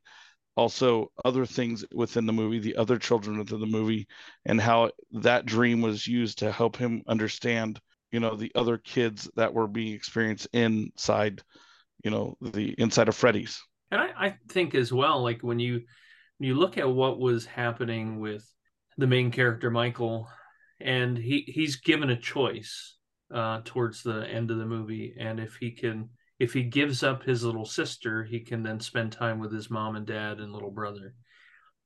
also 0.56 1.12
other 1.26 1.46
things 1.46 1.84
within 1.94 2.26
the 2.26 2.34
movie, 2.34 2.60
the 2.60 2.76
other 2.76 2.98
children 2.98 3.40
within 3.40 3.60
the 3.60 3.66
movie, 3.66 4.08
and 4.46 4.62
how 4.62 4.92
that 5.12 5.46
dream 5.46 5.82
was 5.82 6.08
used 6.08 6.40
to 6.40 6.52
help 6.52 6.78
him 6.78 7.02
understand 7.08 7.80
you 8.14 8.20
know 8.20 8.36
the 8.36 8.52
other 8.56 8.78
kids 8.78 9.30
that 9.36 9.54
were 9.54 9.68
being 9.68 9.94
experienced 9.94 10.48
inside 10.54 11.42
you 12.06 12.12
know 12.12 12.38
the 12.40 12.74
inside 12.78 13.10
of 13.10 13.16
freddy's 13.16 13.62
and 13.92 14.00
I, 14.00 14.28
I 14.28 14.36
think 14.48 14.76
as 14.76 14.94
well 14.94 15.22
like 15.22 15.42
when 15.42 15.60
you 15.60 15.82
you 16.40 16.56
look 16.56 16.78
at 16.78 16.90
what 16.90 17.20
was 17.20 17.46
happening 17.46 18.20
with 18.20 18.48
the 18.98 19.08
main 19.08 19.32
character 19.32 19.70
michael 19.72 20.28
and 20.80 21.18
he 21.18 21.44
he's 21.48 21.78
given 21.78 22.10
a 22.10 22.20
choice 22.20 22.98
uh, 23.34 23.62
towards 23.66 24.04
the 24.04 24.28
end 24.28 24.52
of 24.52 24.58
the 24.58 24.66
movie 24.66 25.16
and 25.20 25.40
if 25.40 25.56
he 25.56 25.72
can 25.72 26.10
if 26.40 26.54
he 26.54 26.64
gives 26.64 27.02
up 27.02 27.24
his 27.24 27.44
little 27.44 27.66
sister 27.66 28.24
he 28.24 28.40
can 28.40 28.62
then 28.62 28.80
spend 28.80 29.12
time 29.12 29.40
with 29.40 29.52
his 29.52 29.72
mom 29.72 29.96
and 29.96 30.06
dad 30.06 30.40
and 30.40 30.52
little 30.52 30.70
brother 30.70 31.16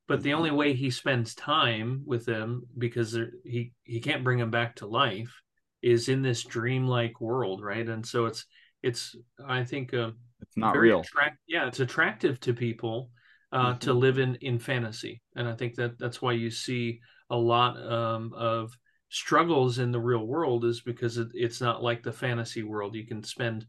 but 0.07 0.23
the 0.23 0.33
only 0.33 0.51
way 0.51 0.73
he 0.73 0.89
spends 0.89 1.35
time 1.35 2.01
with 2.05 2.25
them 2.25 2.63
because 2.77 3.17
he 3.43 3.73
he 3.83 3.99
can't 3.99 4.23
bring 4.23 4.39
them 4.39 4.51
back 4.51 4.77
to 4.77 4.87
life 4.87 5.41
is 5.81 6.09
in 6.09 6.21
this 6.21 6.43
dreamlike 6.43 7.19
world, 7.19 7.61
right? 7.61 7.87
And 7.87 8.05
so 8.05 8.25
it's 8.25 8.45
it's 8.81 9.15
I 9.45 9.65
think 9.65 9.93
uh, 9.93 10.11
it's 10.41 10.55
not 10.55 10.77
real. 10.77 11.01
Attract- 11.01 11.39
yeah, 11.45 11.67
it's 11.67 11.81
attractive 11.81 12.39
to 12.41 12.53
people 12.53 13.11
uh, 13.51 13.71
mm-hmm. 13.71 13.79
to 13.79 13.93
live 13.93 14.19
in 14.19 14.35
in 14.35 14.59
fantasy, 14.59 15.21
and 15.35 15.47
I 15.47 15.53
think 15.53 15.75
that 15.75 15.97
that's 15.99 16.21
why 16.21 16.33
you 16.33 16.51
see 16.51 16.99
a 17.29 17.37
lot 17.37 17.77
um, 17.91 18.33
of 18.35 18.77
struggles 19.09 19.79
in 19.79 19.91
the 19.91 19.99
real 19.99 20.25
world 20.25 20.65
is 20.65 20.81
because 20.81 21.17
it, 21.17 21.29
it's 21.33 21.61
not 21.61 21.83
like 21.83 22.03
the 22.03 22.11
fantasy 22.11 22.63
world. 22.63 22.95
You 22.95 23.05
can 23.05 23.23
spend 23.23 23.65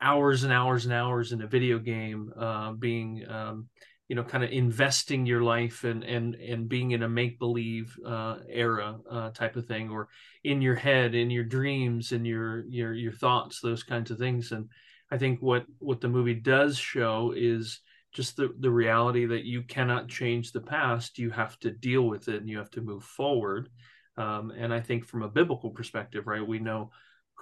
hours 0.00 0.44
and 0.44 0.52
hours 0.52 0.84
and 0.84 0.94
hours 0.94 1.32
in 1.32 1.42
a 1.42 1.46
video 1.46 1.78
game 1.78 2.32
uh, 2.38 2.72
being 2.72 3.24
um, 3.28 3.68
you 4.10 4.16
know 4.16 4.24
kind 4.24 4.42
of 4.42 4.50
investing 4.50 5.24
your 5.24 5.42
life 5.42 5.84
and 5.84 6.02
and 6.02 6.34
and 6.34 6.68
being 6.68 6.90
in 6.90 7.04
a 7.04 7.08
make 7.08 7.38
believe 7.38 7.94
uh, 8.04 8.38
era 8.48 8.98
uh, 9.08 9.30
type 9.30 9.54
of 9.54 9.66
thing 9.66 9.88
or 9.88 10.08
in 10.42 10.60
your 10.60 10.74
head 10.74 11.14
in 11.14 11.30
your 11.30 11.44
dreams 11.44 12.10
in 12.10 12.24
your 12.24 12.64
your 12.68 12.92
your 12.92 13.12
thoughts 13.12 13.60
those 13.60 13.84
kinds 13.84 14.10
of 14.10 14.18
things 14.18 14.50
and 14.50 14.68
i 15.12 15.16
think 15.16 15.40
what 15.40 15.64
what 15.78 16.00
the 16.00 16.08
movie 16.08 16.34
does 16.34 16.76
show 16.76 17.32
is 17.36 17.80
just 18.12 18.36
the 18.36 18.54
the 18.58 18.70
reality 18.70 19.26
that 19.26 19.44
you 19.44 19.62
cannot 19.62 20.08
change 20.08 20.52
the 20.52 20.60
past 20.60 21.18
you 21.18 21.30
have 21.30 21.58
to 21.60 21.70
deal 21.70 22.02
with 22.02 22.28
it 22.28 22.40
and 22.40 22.48
you 22.48 22.58
have 22.58 22.70
to 22.70 22.80
move 22.80 23.04
forward. 23.04 23.68
Um, 24.16 24.50
and 24.50 24.74
i 24.74 24.80
think 24.80 25.06
from 25.06 25.22
a 25.22 25.28
biblical 25.28 25.70
perspective 25.70 26.26
right 26.26 26.46
we 26.46 26.58
know 26.58 26.90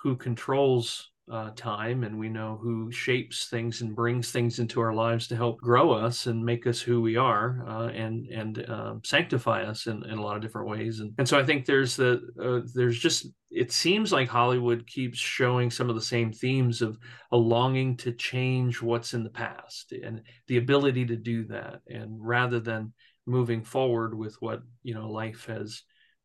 who 0.02 0.16
controls 0.16 1.10
uh, 1.30 1.50
time 1.56 2.04
and 2.04 2.18
we 2.18 2.28
know 2.28 2.58
who 2.62 2.90
shapes 2.90 3.48
things 3.48 3.82
and 3.82 3.94
brings 3.94 4.30
things 4.30 4.58
into 4.58 4.80
our 4.80 4.94
lives 4.94 5.26
to 5.28 5.36
help 5.36 5.60
grow 5.60 5.90
us 5.90 6.26
and 6.26 6.44
make 6.44 6.66
us 6.66 6.80
who 6.80 7.00
we 7.00 7.16
are 7.16 7.64
uh, 7.68 7.88
and 7.88 8.26
and 8.28 8.64
uh, 8.68 8.94
sanctify 9.04 9.62
us 9.62 9.86
in, 9.86 10.04
in 10.04 10.18
a 10.18 10.22
lot 10.22 10.36
of 10.36 10.42
different 10.42 10.68
ways. 10.68 11.00
And, 11.00 11.12
and 11.18 11.28
so 11.28 11.38
i 11.38 11.44
think 11.44 11.64
there's 11.64 11.96
the 11.96 12.20
uh, 12.42 12.66
there's 12.74 12.98
just 12.98 13.26
it 13.50 13.72
seems 13.72 14.12
like 14.12 14.28
hollywood 14.28 14.86
keeps 14.86 15.18
showing 15.18 15.70
some 15.70 15.88
of 15.88 15.96
the 15.96 16.02
same 16.02 16.32
themes 16.32 16.82
of 16.82 16.98
a 17.32 17.36
longing 17.36 17.96
to 17.98 18.12
change 18.12 18.82
what's 18.82 19.14
in 19.14 19.24
the 19.24 19.30
past 19.30 19.92
and 19.92 20.22
the 20.46 20.56
ability 20.56 21.06
to 21.06 21.16
do 21.16 21.44
that. 21.44 21.80
And 21.88 22.16
rather 22.18 22.60
than 22.60 22.92
moving 23.26 23.62
forward 23.62 24.16
with 24.16 24.36
what 24.40 24.62
you 24.82 24.94
know 24.94 25.10
life 25.10 25.46
has 25.46 25.82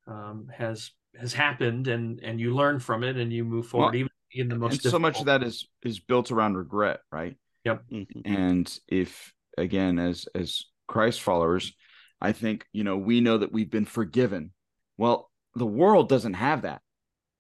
um, 0.08 0.48
has 0.56 0.92
has 1.20 1.34
happened 1.34 1.88
and 1.88 2.20
and 2.24 2.40
you 2.40 2.56
learn 2.56 2.80
from 2.80 3.04
it 3.04 3.18
and 3.18 3.32
you 3.32 3.44
move 3.44 3.68
forward 3.68 3.88
well, 3.88 3.96
even 3.96 4.10
in 4.34 4.50
the 4.50 4.56
most 4.56 4.84
and 4.84 4.92
so 4.92 5.00
much 5.00 5.20
of 5.20 5.26
that 5.26 5.44
is 5.44 5.68
is 5.84 6.00
built 6.00 6.32
around 6.32 6.56
regret 6.56 7.00
right? 7.12 7.38
Yep. 7.66 7.84
Mm-hmm. 7.92 8.34
and 8.34 8.80
if 8.88 9.34
again 9.58 10.00
as 10.00 10.28
as 10.36 10.64
christ 10.88 11.22
followers 11.22 11.74
i 12.20 12.34
think 12.34 12.66
you 12.74 12.84
know 12.84 12.98
we 12.98 13.22
know 13.22 13.38
that 13.38 13.54
we've 13.54 13.72
been 13.72 13.86
forgiven. 13.86 14.52
Well 14.98 15.30
the 15.56 15.66
world 15.66 16.10
doesn't 16.10 16.34
have 16.34 16.64
that 16.64 16.82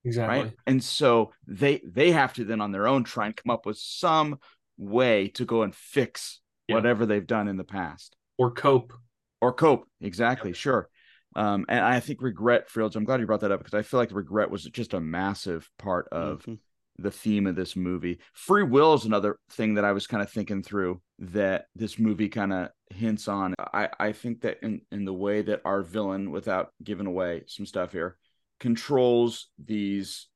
exactly. 0.05 0.43
right? 0.43 0.53
And 0.67 0.83
so 0.83 1.31
they 1.47 1.81
they 1.85 2.11
have 2.11 2.33
to 2.33 2.45
then 2.45 2.61
on 2.61 2.71
their 2.71 2.87
own 2.87 3.03
try 3.03 3.27
and 3.27 3.35
come 3.35 3.51
up 3.51 3.65
with 3.65 3.77
some 3.77 4.39
way 4.77 5.29
to 5.29 5.45
go 5.45 5.63
and 5.63 5.73
fix 5.75 6.39
yeah. 6.67 6.75
whatever 6.75 7.05
they've 7.05 7.25
done 7.25 7.47
in 7.47 7.57
the 7.57 7.63
past. 7.63 8.15
Or 8.37 8.51
cope. 8.51 8.93
Or 9.41 9.53
cope. 9.53 9.87
Exactly. 10.01 10.51
Yep. 10.51 10.57
sure. 10.57 10.89
Um, 11.35 11.65
and 11.67 11.83
I 11.83 11.99
think 11.99 12.21
regret, 12.21 12.69
Fields. 12.69 12.95
I'm 12.95 13.05
glad 13.05 13.19
you 13.19 13.25
brought 13.25 13.41
that 13.41 13.51
up 13.51 13.59
because 13.59 13.73
I 13.73 13.81
feel 13.81 13.99
like 13.99 14.11
regret 14.11 14.51
was 14.51 14.63
just 14.65 14.93
a 14.93 14.99
massive 14.99 15.69
part 15.79 16.07
of 16.11 16.41
mm-hmm 16.41 16.53
the 16.97 17.11
theme 17.11 17.47
of 17.47 17.55
this 17.55 17.75
movie. 17.75 18.19
Free 18.33 18.63
will 18.63 18.93
is 18.93 19.05
another 19.05 19.37
thing 19.51 19.75
that 19.75 19.85
I 19.85 19.91
was 19.91 20.07
kind 20.07 20.21
of 20.21 20.29
thinking 20.29 20.61
through 20.61 21.01
that 21.19 21.65
this 21.75 21.97
movie 21.97 22.29
kind 22.29 22.53
of 22.53 22.69
hints 22.89 23.27
on. 23.27 23.55
I, 23.73 23.89
I 23.99 24.11
think 24.11 24.41
that 24.41 24.57
in, 24.61 24.81
in 24.91 25.05
the 25.05 25.13
way 25.13 25.41
that 25.41 25.61
our 25.65 25.81
villain, 25.81 26.31
without 26.31 26.69
giving 26.83 27.07
away 27.07 27.43
some 27.47 27.65
stuff 27.65 27.91
here, 27.91 28.17
controls 28.59 29.49
these 29.63 30.27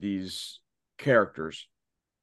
these 0.00 0.60
characters, 0.98 1.68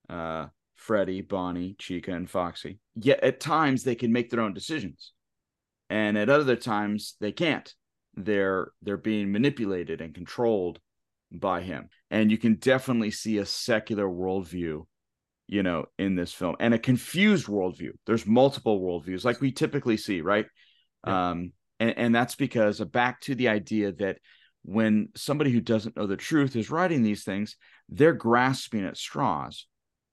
uh, 0.10 0.48
Freddy, 0.76 1.22
Bonnie, 1.22 1.76
Chica, 1.78 2.12
and 2.12 2.30
Foxy. 2.30 2.80
Yet 2.96 3.24
at 3.24 3.40
times 3.40 3.84
they 3.84 3.96
can 3.96 4.12
make 4.12 4.30
their 4.30 4.42
own 4.42 4.54
decisions. 4.54 5.14
And 5.90 6.18
at 6.18 6.30
other 6.30 6.56
times 6.56 7.16
they 7.20 7.32
can't. 7.32 7.74
They're 8.16 8.72
they're 8.82 8.98
being 8.98 9.32
manipulated 9.32 10.02
and 10.02 10.14
controlled 10.14 10.80
by 11.32 11.62
him. 11.62 11.90
And 12.10 12.30
you 12.32 12.38
can 12.38 12.56
definitely 12.56 13.12
see 13.12 13.38
a 13.38 13.46
secular 13.46 14.06
worldview, 14.06 14.86
you 15.48 15.64
know, 15.64 15.86
in 15.98 16.16
this 16.16 16.34
film 16.34 16.56
and 16.60 16.74
a 16.74 16.80
confused 16.80 17.48
worldview. 17.48 17.92
There's 18.06 18.26
multiple 18.26 18.82
worldviews 18.82 19.24
like 19.24 19.42
we 19.42 19.52
typically 19.52 19.98
see, 19.98 20.22
right? 20.22 20.46
Yeah. 21.06 21.32
Um, 21.32 21.54
and, 21.80 21.98
and 21.98 22.16
that's 22.16 22.36
because 22.36 22.82
uh, 22.82 22.86
back 22.86 23.22
to 23.22 23.36
the 23.36 23.48
idea 23.48 23.92
that 23.94 24.18
when 24.64 25.10
somebody 25.16 25.52
who 25.52 25.62
doesn't 25.62 25.98
know 25.98 26.06
the 26.06 26.18
truth 26.18 26.56
is 26.56 26.70
writing 26.70 27.02
these 27.02 27.24
things, 27.24 27.56
they're 27.90 28.14
grasping 28.14 28.86
at 28.86 28.98
straws. 28.98 29.66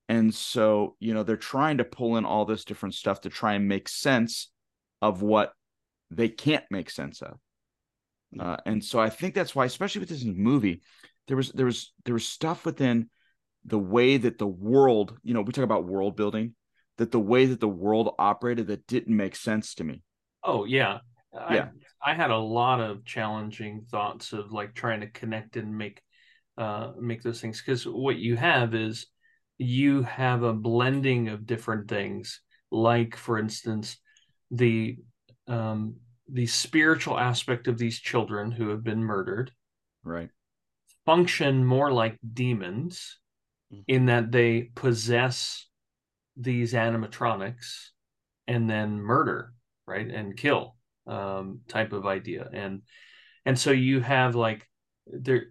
And 0.07 0.33
so, 0.33 0.95
you 0.99 1.13
know, 1.13 1.21
they're 1.21 1.37
trying 1.37 1.77
to 1.77 1.83
pull 1.83 2.17
in 2.17 2.25
all 2.25 2.45
this 2.45 2.65
different 2.65 2.95
stuff 2.95 3.21
to 3.21 3.29
try 3.29 3.53
and 3.53 3.67
make 3.67 3.87
sense 3.87 4.51
of 5.03 5.21
what 5.21 5.53
they 6.09 6.29
can't 6.29 6.65
make 6.71 6.89
sense 6.89 7.21
of. 7.21 7.37
Uh, 8.37 8.57
and 8.65 8.83
so 8.83 8.99
I 8.99 9.09
think 9.09 9.33
that's 9.33 9.55
why, 9.55 9.65
especially 9.65 9.99
with 9.99 10.09
this 10.09 10.23
movie, 10.23 10.81
there 11.29 11.37
was 11.37 11.51
there 11.51 11.67
was 11.67 11.93
there 12.05 12.15
was 12.15 12.27
stuff 12.27 12.65
within 12.65 13.07
the 13.63 13.79
way 13.79 14.17
that 14.17 14.39
the 14.39 14.47
world, 14.47 15.17
you 15.23 15.33
know, 15.33 15.41
we 15.41 15.53
talk 15.53 15.63
about 15.63 15.85
world 15.85 16.15
building, 16.15 16.55
that 16.97 17.11
the 17.11 17.19
way 17.19 17.45
that 17.45 17.59
the 17.59 17.67
world 17.67 18.15
operated 18.17 18.67
that 18.67 18.87
didn't 18.87 19.15
make 19.15 19.35
sense 19.35 19.75
to 19.75 19.83
me. 19.83 20.01
Oh 20.43 20.65
yeah, 20.65 20.99
yeah. 21.51 21.69
I, 22.03 22.11
I 22.11 22.13
had 22.15 22.31
a 22.31 22.37
lot 22.37 22.81
of 22.81 23.05
challenging 23.05 23.85
thoughts 23.91 24.33
of 24.33 24.51
like 24.51 24.73
trying 24.73 25.01
to 25.01 25.07
connect 25.07 25.55
and 25.55 25.77
make 25.77 26.01
uh, 26.57 26.93
make 26.99 27.21
those 27.21 27.39
things 27.39 27.61
because 27.61 27.85
what 27.85 28.17
you 28.17 28.35
have 28.35 28.73
is 28.73 29.05
you 29.59 30.01
have 30.01 30.41
a 30.41 30.53
blending 30.53 31.29
of 31.29 31.45
different 31.45 31.87
things, 31.87 32.41
like 32.71 33.15
for 33.15 33.37
instance, 33.37 33.97
the 34.49 34.97
um, 35.47 35.97
the 36.27 36.47
spiritual 36.47 37.19
aspect 37.19 37.67
of 37.67 37.77
these 37.77 37.99
children 37.99 38.51
who 38.51 38.69
have 38.69 38.83
been 38.83 39.03
murdered 39.03 39.51
right 40.03 40.29
function 41.09 41.65
more 41.65 41.91
like 41.91 42.17
demons 42.33 43.17
mm-hmm. 43.73 43.81
in 43.87 44.05
that 44.05 44.31
they 44.31 44.69
possess 44.75 45.67
these 46.37 46.73
animatronics 46.73 47.87
and 48.47 48.69
then 48.69 49.01
murder 49.01 49.53
right 49.87 50.09
and 50.09 50.37
kill 50.37 50.75
um, 51.07 51.61
type 51.67 51.93
of 51.93 52.05
idea 52.05 52.47
and 52.53 52.81
and 53.45 53.57
so 53.57 53.71
you 53.71 53.99
have 53.99 54.35
like 54.35 54.67
there 55.07 55.45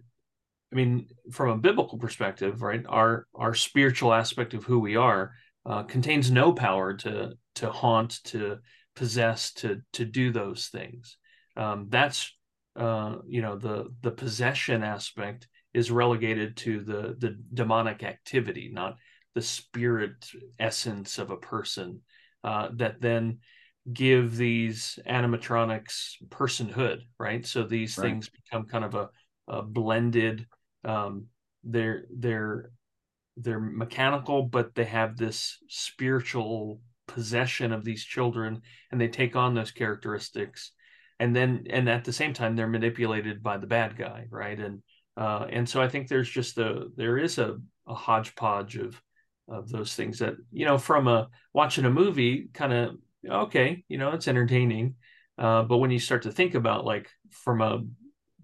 i 0.71 0.75
mean 0.75 1.07
from 1.31 1.49
a 1.49 1.57
biblical 1.57 1.97
perspective 1.97 2.61
right 2.61 2.85
our 2.87 3.27
our 3.35 3.53
spiritual 3.53 4.13
aspect 4.13 4.53
of 4.53 4.63
who 4.63 4.79
we 4.79 4.95
are 4.95 5.33
uh, 5.65 5.83
contains 5.83 6.31
no 6.31 6.53
power 6.53 6.93
to 6.93 7.33
to 7.55 7.69
haunt 7.69 8.23
to 8.23 8.59
possess 8.95 9.53
to 9.53 9.81
to 9.93 10.05
do 10.05 10.31
those 10.31 10.67
things. 10.67 11.17
Um, 11.55 11.87
that's 11.89 12.35
uh, 12.79 13.17
you 13.27 13.41
know 13.41 13.57
the 13.57 13.93
the 14.01 14.11
possession 14.11 14.83
aspect 14.83 15.47
is 15.73 15.91
relegated 15.91 16.57
to 16.57 16.81
the 16.81 17.15
the 17.17 17.37
demonic 17.53 18.03
activity, 18.03 18.69
not 18.71 18.97
the 19.35 19.41
spirit 19.41 20.29
essence 20.57 21.19
of 21.19 21.29
a 21.29 21.37
person 21.37 22.01
uh, 22.43 22.69
that 22.73 23.01
then 23.01 23.39
give 23.91 24.35
these 24.35 24.97
animatronics 25.07 26.13
personhood, 26.29 26.99
right? 27.19 27.45
So 27.45 27.63
these 27.63 27.97
right. 27.97 28.05
things 28.05 28.29
become 28.29 28.65
kind 28.65 28.85
of 28.85 28.95
a, 28.95 29.09
a 29.47 29.61
blended. 29.61 30.47
Um, 30.83 31.25
they're 31.63 32.05
they're 32.15 32.71
they're 33.37 33.59
mechanical, 33.59 34.43
but 34.43 34.73
they 34.75 34.85
have 34.85 35.17
this 35.17 35.57
spiritual 35.67 36.81
possession 37.07 37.73
of 37.73 37.83
these 37.83 38.03
children 38.03 38.61
and 38.91 39.01
they 39.01 39.07
take 39.07 39.35
on 39.35 39.55
those 39.55 39.71
characteristics 39.71 40.71
and 41.19 41.35
then 41.35 41.65
and 41.69 41.89
at 41.89 42.03
the 42.03 42.13
same 42.13 42.33
time 42.33 42.55
they're 42.55 42.67
manipulated 42.67 43.43
by 43.43 43.57
the 43.57 43.67
bad 43.67 43.97
guy 43.97 44.25
right 44.29 44.59
and 44.59 44.81
uh, 45.17 45.45
and 45.49 45.67
so 45.67 45.81
i 45.81 45.87
think 45.87 46.07
there's 46.07 46.29
just 46.29 46.57
a 46.57 46.87
there 46.95 47.17
is 47.17 47.37
a, 47.37 47.57
a 47.87 47.93
hodgepodge 47.93 48.77
of 48.77 49.01
of 49.47 49.69
those 49.69 49.95
things 49.95 50.19
that 50.19 50.35
you 50.51 50.65
know 50.65 50.77
from 50.77 51.07
a 51.07 51.27
watching 51.53 51.85
a 51.85 51.89
movie 51.89 52.49
kind 52.53 52.73
of 52.73 52.95
okay 53.27 53.83
you 53.87 53.97
know 53.97 54.11
it's 54.11 54.27
entertaining 54.27 54.95
uh, 55.37 55.63
but 55.63 55.77
when 55.77 55.91
you 55.91 55.99
start 55.99 56.23
to 56.23 56.31
think 56.31 56.53
about 56.53 56.85
like 56.85 57.09
from 57.31 57.61
a 57.61 57.81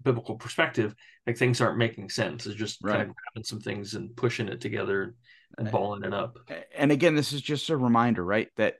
biblical 0.02 0.36
perspective 0.36 0.94
like 1.26 1.36
things 1.36 1.60
aren't 1.60 1.78
making 1.78 2.08
sense 2.08 2.46
it's 2.46 2.56
just 2.56 2.78
right. 2.82 2.96
kind 2.96 3.08
of 3.08 3.16
grabbing 3.16 3.44
some 3.44 3.60
things 3.60 3.94
and 3.94 4.14
pushing 4.16 4.48
it 4.48 4.60
together 4.60 5.14
and 5.58 5.70
balling 5.70 6.04
it 6.04 6.14
up. 6.14 6.38
And 6.76 6.92
again, 6.92 7.14
this 7.14 7.32
is 7.32 7.40
just 7.40 7.70
a 7.70 7.76
reminder, 7.76 8.24
right? 8.24 8.48
That 8.56 8.76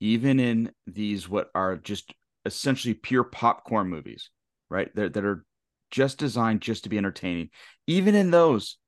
even 0.00 0.40
in 0.40 0.72
these 0.86 1.28
what 1.28 1.50
are 1.54 1.76
just 1.76 2.12
essentially 2.44 2.94
pure 2.94 3.24
popcorn 3.24 3.88
movies, 3.88 4.30
right? 4.68 4.94
That 4.94 5.14
that 5.14 5.24
are 5.24 5.44
just 5.90 6.18
designed 6.18 6.62
just 6.62 6.84
to 6.84 6.88
be 6.88 6.98
entertaining. 6.98 7.50
Even 7.86 8.14
in 8.14 8.30
those, 8.30 8.78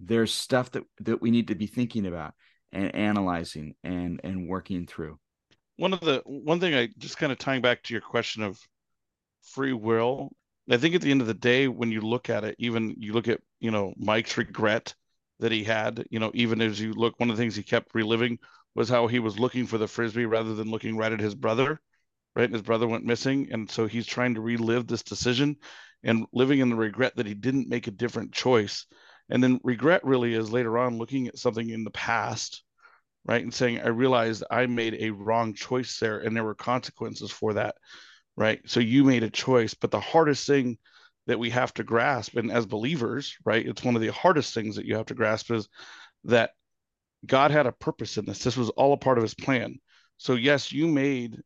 there's 0.00 0.32
stuff 0.32 0.70
that 0.72 0.84
that 1.00 1.20
we 1.20 1.30
need 1.30 1.48
to 1.48 1.54
be 1.54 1.66
thinking 1.66 2.06
about 2.06 2.34
and 2.72 2.94
analyzing 2.94 3.74
and 3.84 4.20
and 4.24 4.48
working 4.48 4.86
through. 4.86 5.18
One 5.76 5.92
of 5.92 6.00
the 6.00 6.22
one 6.24 6.60
thing 6.60 6.74
I 6.74 6.88
just 6.98 7.18
kind 7.18 7.32
of 7.32 7.38
tying 7.38 7.62
back 7.62 7.82
to 7.84 7.94
your 7.94 8.00
question 8.00 8.42
of 8.42 8.58
free 9.42 9.72
will, 9.72 10.30
I 10.70 10.76
think 10.76 10.94
at 10.94 11.02
the 11.02 11.10
end 11.10 11.20
of 11.20 11.26
the 11.26 11.34
day, 11.34 11.68
when 11.68 11.90
you 11.92 12.00
look 12.00 12.30
at 12.30 12.44
it, 12.44 12.56
even 12.58 12.94
you 12.98 13.12
look 13.12 13.28
at 13.28 13.40
you 13.60 13.70
know 13.70 13.92
Mike's 13.96 14.36
regret 14.36 14.94
that 15.40 15.52
he 15.52 15.64
had. 15.64 16.04
You 16.10 16.18
know, 16.18 16.30
even 16.34 16.60
as 16.60 16.80
you 16.80 16.92
look, 16.92 17.18
one 17.18 17.30
of 17.30 17.36
the 17.36 17.42
things 17.42 17.56
he 17.56 17.62
kept 17.62 17.94
reliving 17.94 18.38
was 18.74 18.88
how 18.88 19.06
he 19.06 19.18
was 19.18 19.38
looking 19.38 19.66
for 19.66 19.78
the 19.78 19.88
frisbee 19.88 20.26
rather 20.26 20.54
than 20.54 20.70
looking 20.70 20.96
right 20.96 21.12
at 21.12 21.20
his 21.20 21.34
brother, 21.34 21.80
right? 22.36 22.44
And 22.44 22.52
his 22.52 22.62
brother 22.62 22.86
went 22.86 23.04
missing, 23.04 23.48
and 23.50 23.68
so 23.68 23.86
he's 23.86 24.06
trying 24.06 24.34
to 24.34 24.42
relive 24.42 24.86
this 24.86 25.02
decision 25.02 25.56
and 26.04 26.26
living 26.34 26.60
in 26.60 26.68
the 26.68 26.76
regret 26.76 27.16
that 27.16 27.26
he 27.26 27.34
didn't 27.34 27.70
make 27.70 27.86
a 27.86 27.92
different 27.92 28.32
choice. 28.32 28.86
And 29.30 29.42
then 29.42 29.58
regret 29.64 30.04
really 30.04 30.34
is 30.34 30.52
later 30.52 30.78
on 30.78 30.98
looking 30.98 31.26
at 31.26 31.38
something 31.38 31.70
in 31.70 31.82
the 31.82 31.90
past, 31.90 32.62
right? 33.24 33.42
And 33.42 33.52
saying, 33.52 33.80
I 33.80 33.88
realized 33.88 34.44
I 34.50 34.66
made 34.66 34.98
a 35.00 35.10
wrong 35.10 35.54
choice 35.54 35.98
there 35.98 36.18
and 36.18 36.36
there 36.36 36.44
were 36.44 36.54
consequences 36.54 37.30
for 37.30 37.54
that, 37.54 37.74
right? 38.36 38.60
So 38.66 38.80
you 38.80 39.02
made 39.02 39.24
a 39.24 39.30
choice. 39.30 39.74
But 39.74 39.90
the 39.90 39.98
hardest 39.98 40.46
thing 40.46 40.78
that 41.26 41.38
we 41.38 41.50
have 41.50 41.72
to 41.74 41.84
grasp, 41.84 42.36
and 42.36 42.52
as 42.52 42.66
believers, 42.66 43.34
right, 43.44 43.66
it's 43.66 43.82
one 43.82 43.96
of 43.96 44.02
the 44.02 44.12
hardest 44.12 44.54
things 44.54 44.76
that 44.76 44.84
you 44.84 44.94
have 44.96 45.06
to 45.06 45.14
grasp 45.14 45.50
is 45.50 45.68
that 46.24 46.50
God 47.24 47.50
had 47.50 47.66
a 47.66 47.72
purpose 47.72 48.18
in 48.18 48.26
this. 48.26 48.44
This 48.44 48.56
was 48.56 48.68
all 48.70 48.92
a 48.92 48.98
part 48.98 49.18
of 49.18 49.22
his 49.22 49.34
plan. 49.34 49.76
So, 50.18 50.34
yes, 50.34 50.70
you 50.70 50.86
made 50.86 51.36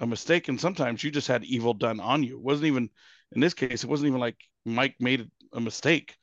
a 0.00 0.06
mistake, 0.06 0.48
and 0.48 0.60
sometimes 0.60 1.04
you 1.04 1.10
just 1.10 1.28
had 1.28 1.44
evil 1.44 1.74
done 1.74 2.00
on 2.00 2.22
you. 2.22 2.36
It 2.36 2.42
wasn't 2.42 2.66
even, 2.66 2.90
in 3.32 3.40
this 3.40 3.54
case, 3.54 3.84
it 3.84 3.90
wasn't 3.90 4.08
even 4.08 4.20
like 4.20 4.36
Mike 4.64 4.96
made 4.98 5.30
a 5.52 5.60
mistake, 5.60 6.16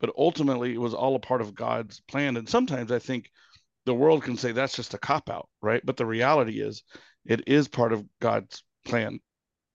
but 0.00 0.12
ultimately 0.18 0.74
it 0.74 0.80
was 0.80 0.94
all 0.94 1.16
a 1.16 1.20
part 1.20 1.40
of 1.40 1.54
God's 1.54 2.00
plan. 2.00 2.36
And 2.36 2.48
sometimes 2.48 2.92
I 2.92 2.98
think 2.98 3.30
the 3.86 3.94
world 3.94 4.24
can 4.24 4.36
say 4.36 4.52
that's 4.52 4.76
just 4.76 4.94
a 4.94 4.98
cop 4.98 5.30
out, 5.30 5.48
right? 5.62 5.84
But 5.84 5.96
the 5.96 6.06
reality 6.06 6.60
is, 6.60 6.82
it 7.24 7.44
is 7.46 7.68
part 7.68 7.92
of 7.92 8.04
God's 8.20 8.62
plan. 8.84 9.20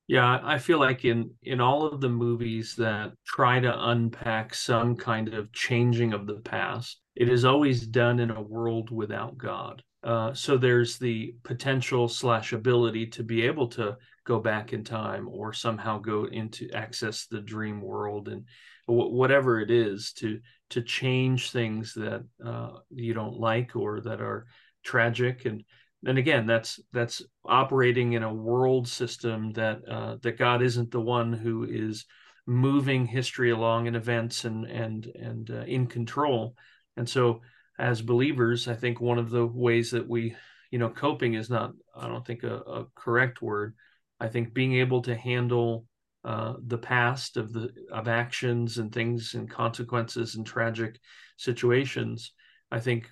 Yeah, 0.08 0.40
I 0.44 0.60
feel 0.60 0.80
like 0.80 1.04
in 1.04 1.32
in 1.42 1.60
all 1.60 1.88
of 1.88 2.00
the 2.00 2.10
movies 2.10 2.76
that 2.78 3.14
try 3.26 3.60
to 3.60 3.90
unpack 3.90 4.54
some 4.54 4.96
kind 4.96 5.34
of 5.34 5.52
changing 5.52 6.14
of 6.14 6.28
the 6.28 6.42
past, 6.42 7.02
it 7.16 7.28
is 7.28 7.44
always 7.44 7.88
done 7.88 8.20
in 8.20 8.30
a 8.30 8.42
world 8.42 8.92
without 8.92 9.38
God. 9.38 9.82
Uh, 10.06 10.32
so 10.36 10.56
there's 10.56 11.00
the 11.00 11.34
potential 11.44 12.08
slash 12.08 12.54
ability 12.54 13.08
to 13.08 13.24
be 13.24 13.42
able 13.42 13.68
to 13.68 13.98
go 14.24 14.40
back 14.40 14.72
in 14.72 14.84
time 14.84 15.28
or 15.28 15.52
somehow 15.52 15.98
go 15.98 16.26
into 16.26 16.70
access 16.74 17.26
the 17.26 17.42
dream 17.42 17.82
world 17.82 18.28
and 18.28 18.46
w- 18.88 19.12
whatever 19.12 19.60
it 19.60 19.72
is 19.72 20.14
to 20.14 20.40
to 20.70 20.84
change 20.84 21.50
things 21.50 21.94
that 21.96 22.24
uh, 22.46 22.70
you 22.92 23.16
don't 23.16 23.40
like 23.40 23.76
or 23.76 24.00
that 24.00 24.22
are 24.22 24.46
tragic. 24.84 25.46
And 25.46 25.64
and 26.06 26.20
again 26.20 26.46
that's 26.46 26.80
that's 26.94 27.24
operating 27.44 28.14
in 28.14 28.22
a 28.22 28.34
world 28.34 28.88
system 28.88 29.54
that 29.54 29.80
uh, 29.90 30.18
that 30.22 30.38
God 30.38 30.62
isn't 30.62 30.92
the 30.92 31.02
one 31.02 31.34
who 31.34 31.64
is 31.64 32.06
moving 32.46 33.08
history 33.08 33.50
along 33.50 33.88
in 33.88 33.96
events 33.96 34.46
and 34.46 34.66
and 34.66 35.08
and 35.16 35.50
uh, 35.50 35.64
in 35.64 35.88
control. 35.88 36.56
And 36.96 37.10
so 37.10 37.42
as 37.78 38.02
believers 38.02 38.68
I 38.68 38.76
think 38.76 39.02
one 39.02 39.18
of 39.18 39.30
the 39.30 39.46
ways 39.46 39.92
that 39.92 40.08
we 40.08 40.36
you 40.72 40.80
know 40.80 40.90
coping 40.90 41.34
is 41.34 41.50
not 41.50 41.74
I 41.96 42.08
don't 42.08 42.26
think 42.26 42.44
a, 42.44 42.56
a 42.56 42.86
correct 42.96 43.42
word. 43.42 43.76
I 44.20 44.28
think 44.28 44.54
being 44.54 44.76
able 44.76 45.02
to 45.04 45.16
handle 45.16 45.86
uh, 46.24 46.54
the 46.66 46.78
past 46.78 47.38
of 47.38 47.54
the 47.54 47.70
of 47.92 48.08
actions 48.08 48.78
and 48.78 48.92
things 48.92 49.34
and 49.36 49.50
consequences 49.50 50.36
and 50.36 50.46
tragic 50.46 51.00
situations 51.38 52.32
I 52.72 52.80
think 52.80 53.10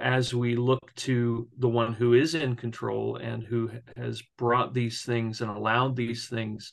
as 0.00 0.32
we 0.32 0.56
look 0.56 0.94
to 0.94 1.48
the 1.58 1.68
one 1.68 1.92
who 1.92 2.14
is 2.14 2.34
in 2.34 2.56
control 2.56 3.16
and 3.16 3.42
who 3.42 3.70
has 3.96 4.22
brought 4.38 4.72
these 4.72 5.02
things 5.02 5.40
and 5.40 5.50
allowed 5.50 5.96
these 5.96 6.28
things 6.28 6.72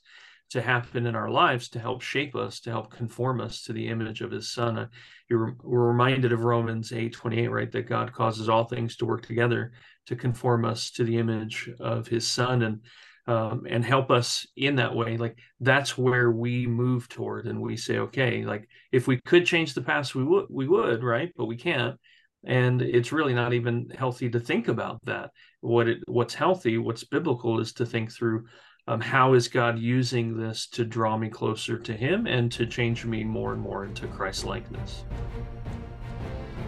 to 0.49 0.61
happen 0.61 1.05
in 1.05 1.15
our 1.15 1.29
lives 1.29 1.69
to 1.69 1.79
help 1.79 2.01
shape 2.01 2.35
us 2.35 2.59
to 2.59 2.69
help 2.69 2.91
conform 2.91 3.39
us 3.39 3.63
to 3.63 3.73
the 3.73 3.87
image 3.87 4.21
of 4.21 4.31
his 4.31 4.51
son. 4.51 4.77
Uh, 4.77 4.87
you're, 5.29 5.55
we're 5.63 5.87
reminded 5.87 6.31
of 6.31 6.43
romans 6.43 6.91
8 6.91 7.13
28 7.13 7.47
right 7.49 7.71
that 7.71 7.83
god 7.83 8.13
causes 8.13 8.49
all 8.49 8.63
things 8.63 8.95
to 8.97 9.05
work 9.05 9.25
together 9.25 9.71
to 10.07 10.15
conform 10.15 10.65
us 10.65 10.89
to 10.91 11.03
the 11.03 11.17
image 11.17 11.69
of 11.79 12.07
his 12.07 12.27
son 12.27 12.63
and 12.63 12.81
um, 13.29 13.67
and 13.69 13.85
help 13.85 14.09
us 14.09 14.47
in 14.57 14.77
that 14.77 14.95
way. 14.95 15.15
Like 15.15 15.37
that's 15.59 15.95
where 15.95 16.31
we 16.31 16.65
move 16.65 17.07
toward 17.07 17.45
and 17.45 17.61
we 17.61 17.77
say 17.77 17.99
okay 17.99 18.43
like 18.43 18.67
if 18.91 19.05
we 19.05 19.21
could 19.21 19.45
change 19.45 19.75
the 19.75 19.83
past 19.83 20.15
we 20.15 20.23
would 20.23 20.47
we 20.49 20.67
would 20.67 21.03
right? 21.03 21.31
But 21.37 21.45
we 21.45 21.55
can't. 21.55 21.99
And 22.43 22.81
it's 22.81 23.11
really 23.11 23.33
not 23.33 23.53
even 23.53 23.91
healthy 23.95 24.29
to 24.29 24.39
think 24.39 24.67
about 24.67 25.05
that. 25.05 25.29
What 25.61 25.87
it 25.87 25.99
what's 26.07 26.33
healthy 26.33 26.79
what's 26.79 27.03
biblical 27.03 27.59
is 27.59 27.73
to 27.73 27.85
think 27.85 28.11
through 28.11 28.45
um, 28.89 28.99
how 28.99 29.33
is 29.33 29.47
god 29.47 29.79
using 29.79 30.35
this 30.37 30.67
to 30.67 30.83
draw 30.83 31.17
me 31.17 31.29
closer 31.29 31.77
to 31.77 31.93
him 31.93 32.27
and 32.27 32.51
to 32.51 32.65
change 32.65 33.05
me 33.05 33.23
more 33.23 33.53
and 33.53 33.61
more 33.61 33.85
into 33.85 34.07
christ 34.07 34.43
likeness 34.45 35.03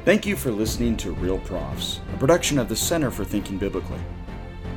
Thank 0.04 0.26
you 0.26 0.36
for 0.36 0.50
listening 0.50 0.98
to 0.98 1.12
Real 1.12 1.38
Profs, 1.38 2.00
a 2.12 2.18
production 2.18 2.58
of 2.58 2.68
the 2.68 2.76
Center 2.76 3.12
for 3.12 3.24
Thinking 3.24 3.60
Biblically. 3.60 4.00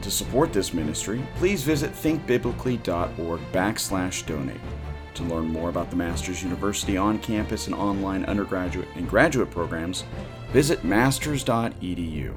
To 0.02 0.10
support 0.10 0.52
this 0.52 0.74
ministry, 0.74 1.26
please 1.36 1.62
visit 1.62 1.92
thinkbiblically.org 1.92 3.40
backslash 3.50 4.26
donate. 4.26 4.60
To 5.14 5.22
learn 5.22 5.46
more 5.46 5.70
about 5.70 5.88
the 5.88 5.96
Masters 5.96 6.42
University 6.42 6.98
on 6.98 7.18
campus 7.20 7.68
and 7.68 7.74
online 7.74 8.26
undergraduate 8.26 8.88
and 8.96 9.08
graduate 9.08 9.50
programs, 9.50 10.04
visit 10.52 10.84
masters.edu. 10.84 12.34